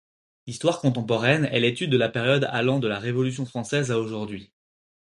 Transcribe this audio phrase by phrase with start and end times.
[0.47, 4.51] L'histoire contemporaine est l'étude de la période allant de la Révolution française à aujourd'hui.